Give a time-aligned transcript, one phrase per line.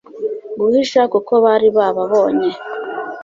[0.59, 2.49] guhisha kuko bari bababonye